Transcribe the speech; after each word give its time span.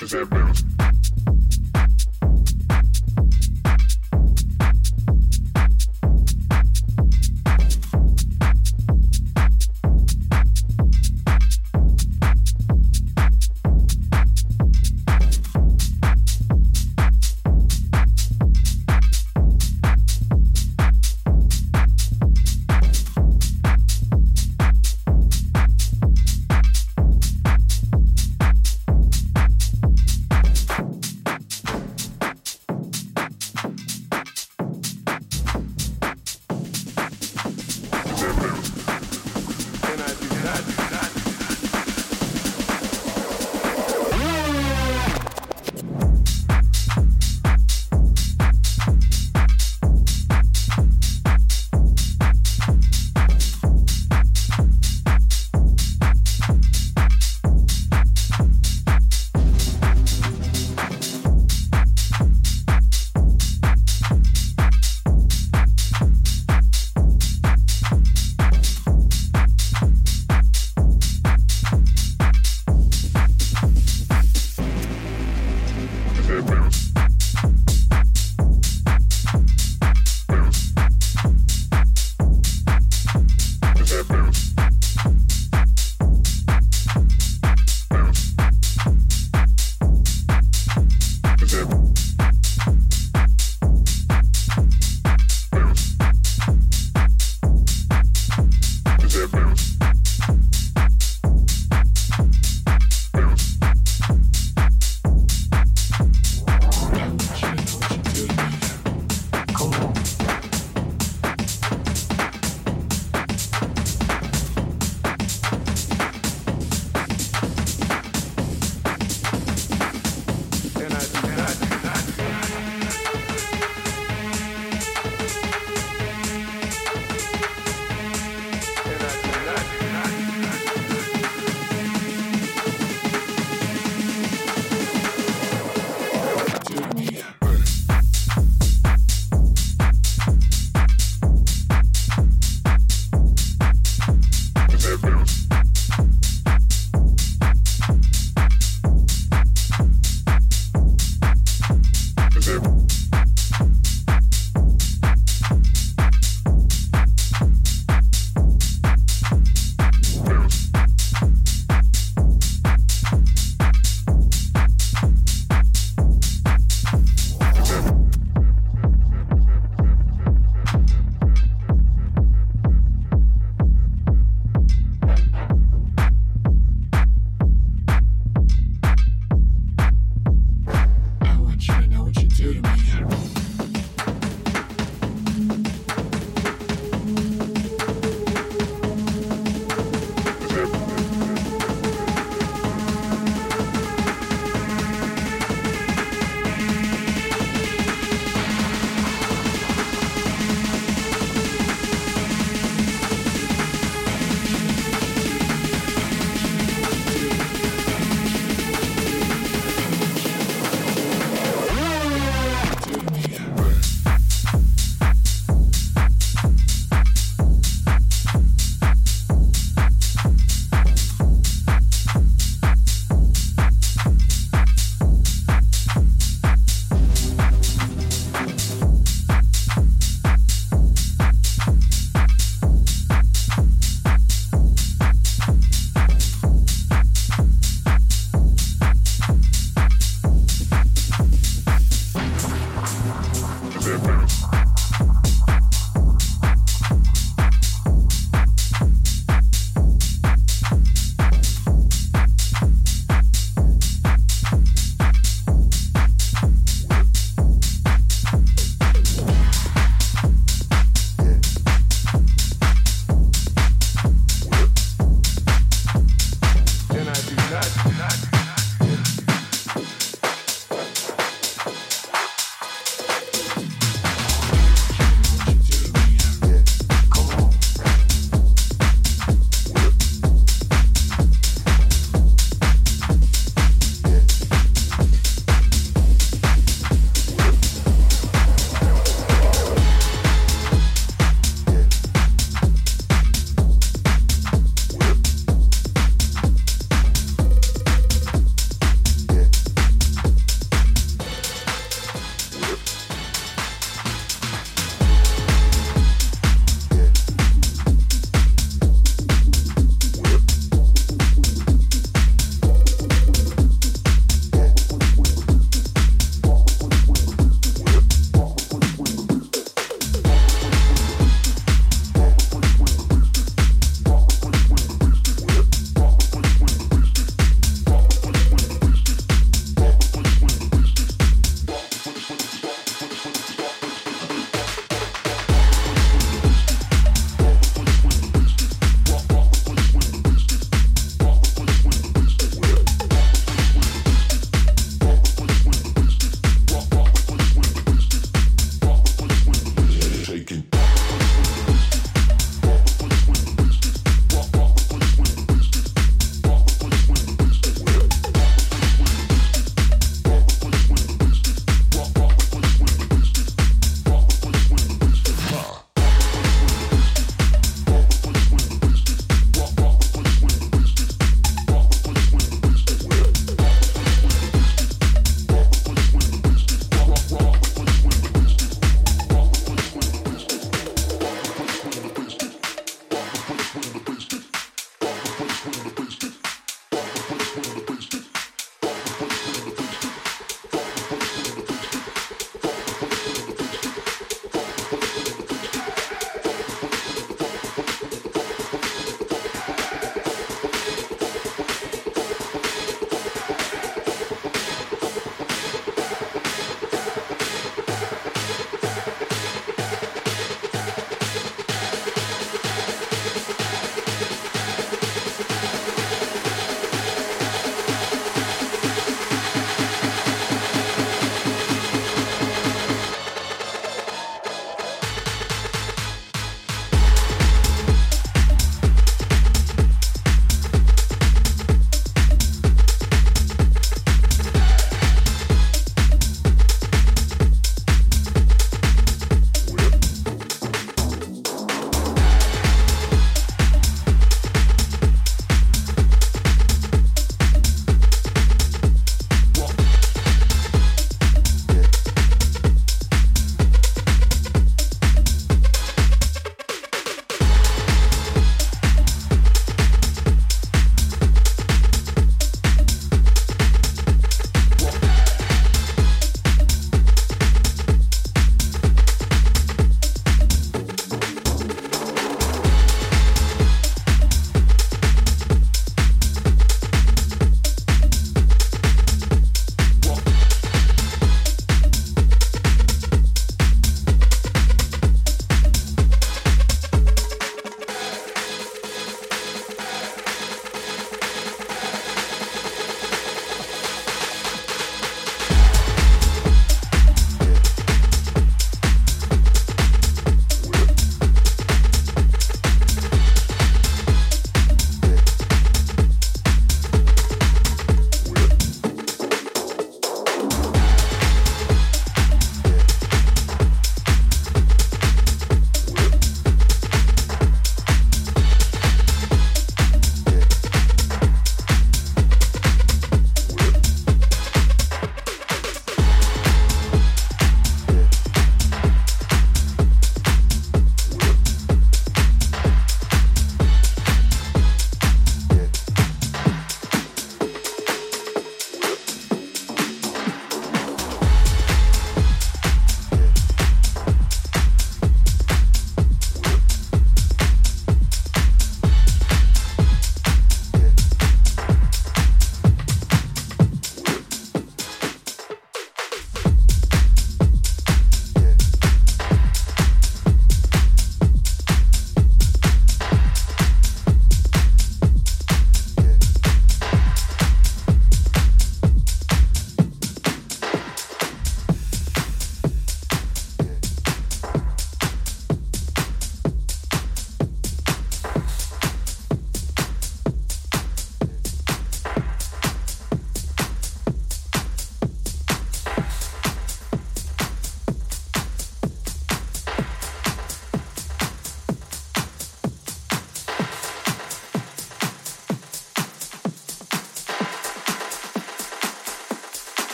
Cause 0.00 0.12
that 0.12 0.30
bounce. 0.30 0.89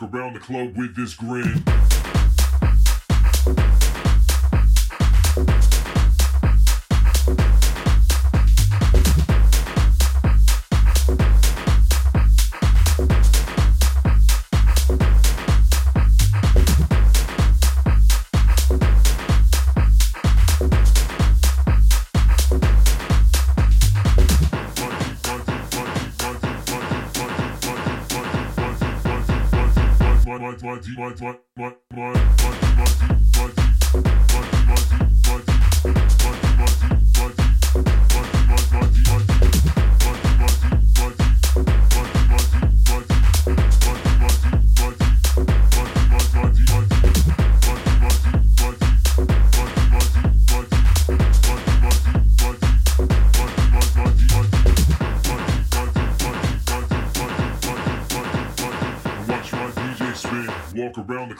Walk 0.00 0.14
around 0.14 0.34
the 0.34 0.40
club 0.40 0.76
with 0.76 0.96
this 0.96 1.14
grin. 1.14 1.93
Watch 30.96 31.43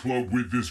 club 0.04 0.30
with 0.30 0.52
this 0.52 0.68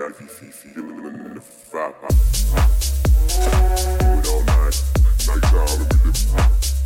Five. 0.00 1.92
Do 3.98 4.06
it 4.16 4.28
all 4.28 4.42
night, 4.44 4.82
nights 5.26 5.52
out, 5.52 5.70
every 5.78 6.12
day. 6.12 6.79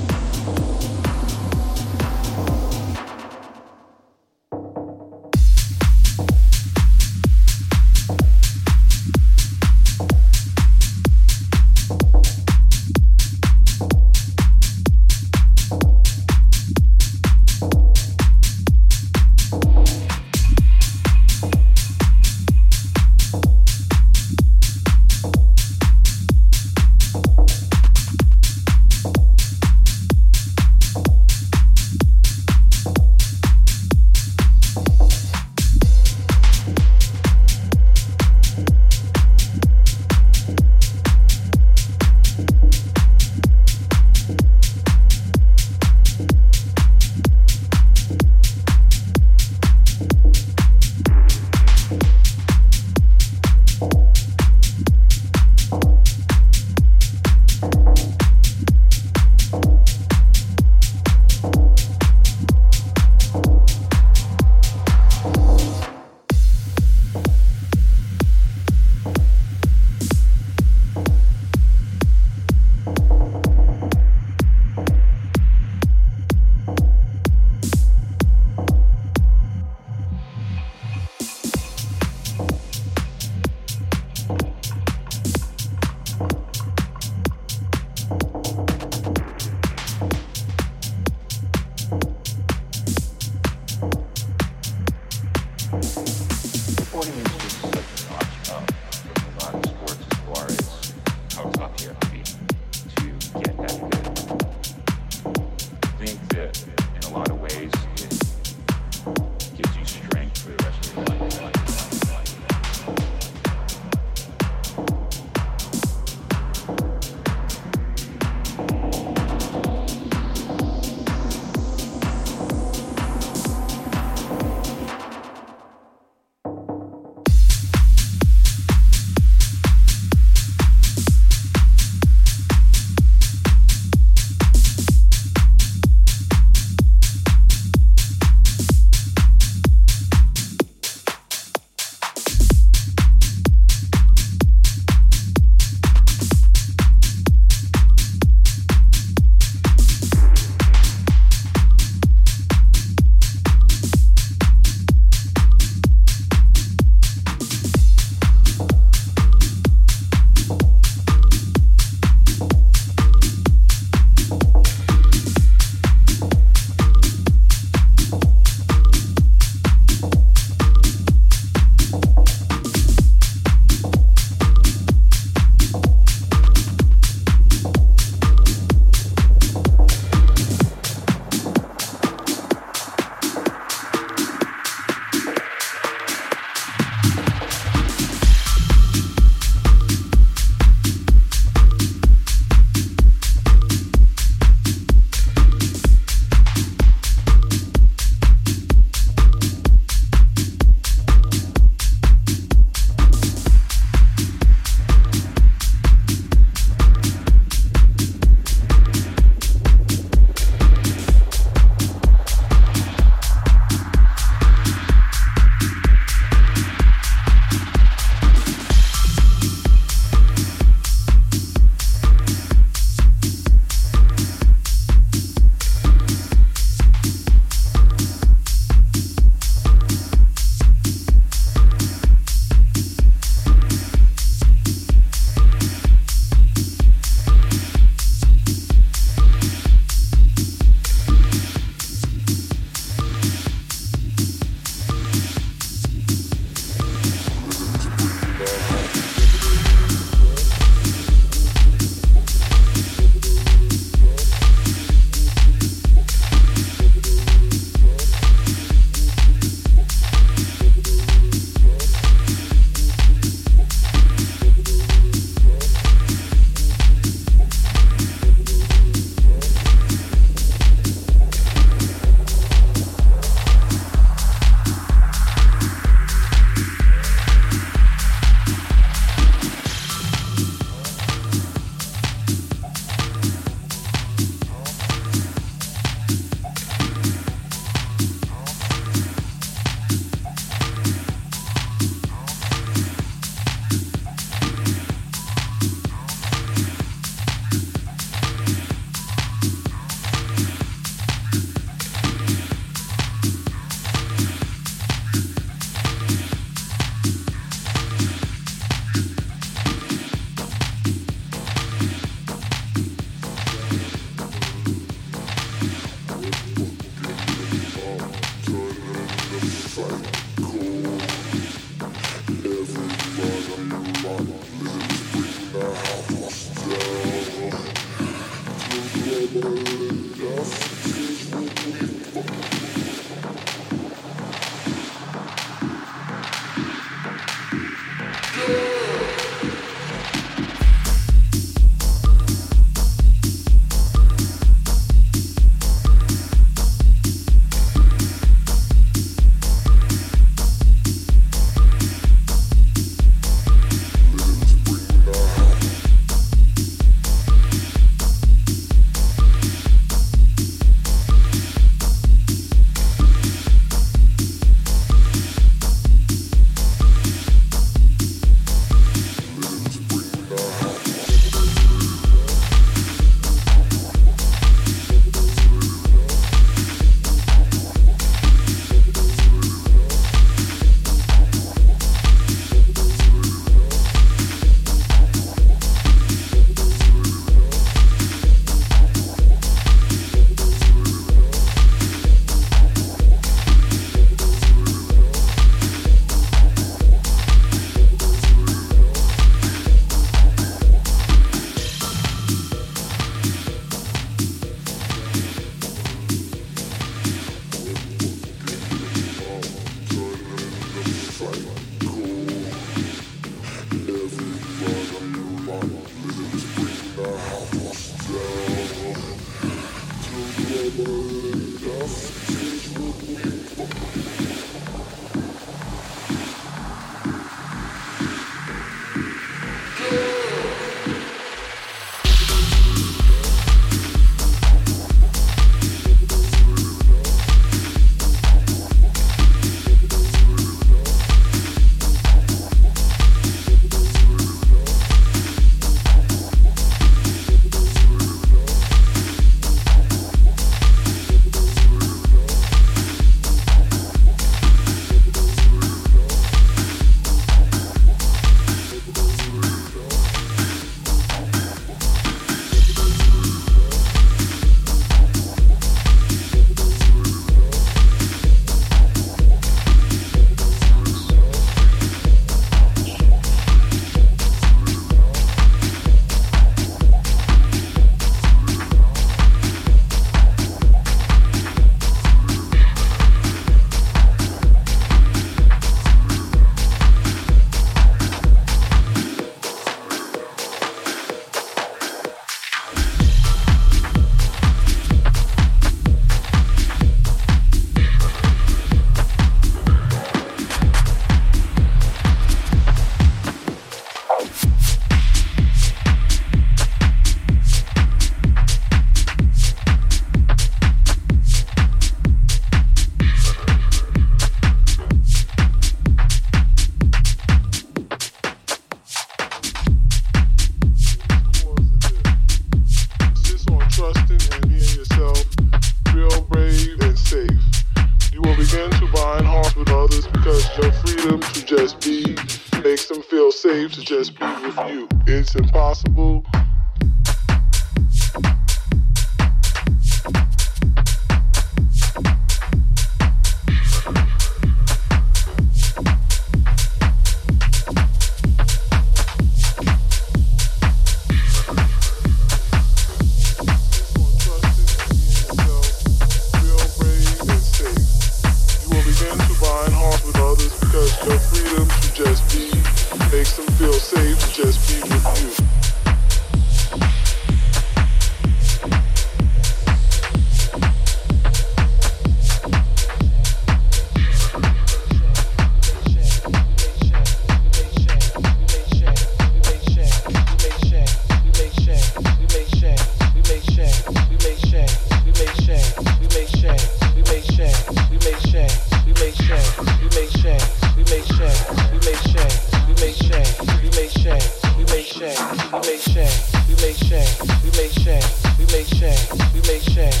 relation, 596.50 597.06
We 597.40 597.50
relation, 597.50 598.92
relation. 599.34 600.00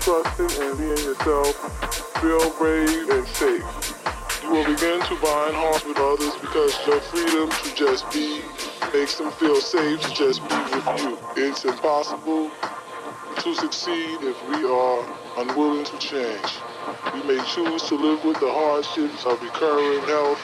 trusting 0.00 0.62
and 0.62 0.78
being 0.78 0.90
yourself. 0.90 1.54
Feel 2.20 2.50
brave 2.58 3.08
and 3.10 3.26
safe. 3.28 3.64
You 4.42 4.50
will 4.50 4.64
begin 4.64 5.00
to 5.00 5.14
bind 5.20 5.54
hearts 5.54 5.84
with 5.84 5.98
others 5.98 6.34
because 6.40 6.74
your 6.86 7.00
freedom 7.00 7.50
to 7.50 7.74
just 7.74 8.10
be 8.12 8.42
makes 8.92 9.16
them 9.16 9.30
feel 9.32 9.60
safe 9.60 10.00
to 10.00 10.14
just 10.14 10.40
be 10.48 10.56
with 10.56 10.86
you. 11.02 11.18
It's 11.36 11.64
impossible 11.64 12.50
to 13.38 13.54
succeed 13.54 14.18
if 14.22 14.48
we 14.48 14.64
are 14.64 15.04
unwilling 15.38 15.84
to 15.84 15.98
change. 15.98 16.58
We 17.14 17.22
may 17.22 17.44
choose 17.44 17.82
to 17.84 17.94
live 17.94 18.24
with 18.24 18.40
the 18.40 18.50
hardships 18.50 19.26
of 19.26 19.42
recurring 19.42 20.00
health, 20.08 20.40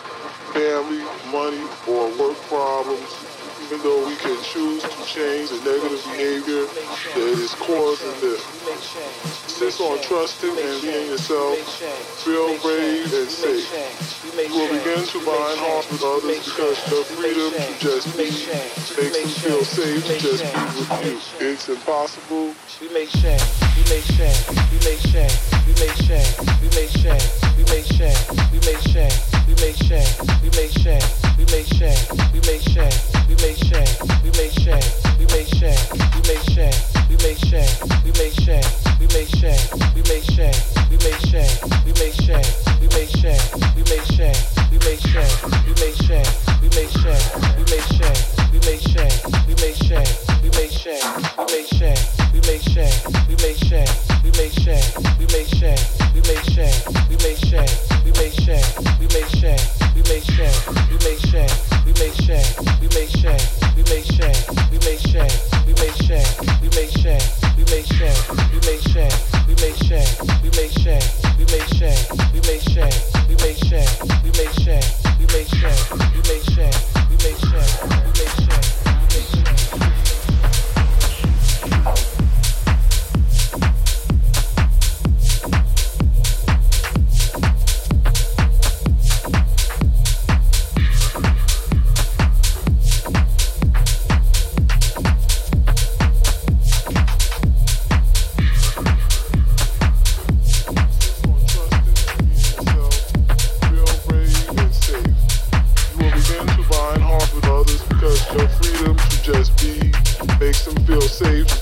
family, 0.52 1.02
money, 1.32 1.64
or 1.88 2.08
work 2.18 2.36
problems, 2.46 3.10
even 3.64 3.80
though 3.82 4.06
we 4.06 4.16
can 4.16 4.40
choose 4.42 4.82
to 4.82 5.04
change 5.06 5.50
the 5.50 5.58
negative 5.64 6.04
behavior 6.04 6.66
that 6.66 7.38
is 7.40 7.54
causing 7.54 8.20
this. 8.20 9.43
Insist 9.54 9.80
on 9.82 10.02
trusting 10.02 10.50
and 10.50 10.82
being 10.82 11.10
yourself. 11.10 11.56
Feel 12.24 12.58
brave 12.58 13.04
and 13.14 13.30
safe. 13.30 13.70
You 14.34 14.50
will 14.50 14.66
begin 14.66 15.06
to 15.06 15.18
bind 15.24 15.60
hearts 15.60 15.88
with 15.92 16.02
others 16.02 16.44
because 16.44 16.84
the 16.90 17.04
freedom 17.14 17.52
to 17.52 17.78
just 17.78 18.16
be 18.18 18.24
makes 19.12 19.42
them 19.42 19.52
feel 19.52 19.62
safe 19.62 20.06
to 20.08 20.18
just 20.18 20.42
be 20.42 20.60
with 20.60 21.40
you. 21.40 21.52
It's 21.52 21.68
impossible. 21.68 22.52
We 22.80 22.92
make 22.92 23.10
change 23.10 23.73
we 23.84 23.90
make 23.90 24.04
shame, 24.04 24.34
we 24.70 24.78
make 24.78 25.00
shame, 25.00 25.30
we 25.62 25.74
make 25.76 26.00
shame 26.00 26.24
we 53.74 54.30
make 54.38 54.52
shame, 54.52 54.84
we 55.18 55.26
make 55.32 55.48
shame, 55.48 55.76
we 56.14 56.20
make 56.20 56.44
shame, 56.44 56.72
we 57.10 57.16
make 57.16 57.36
shame. 57.38 57.64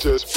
just 0.02 0.31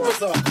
what's 0.00 0.22
up? 0.22 0.41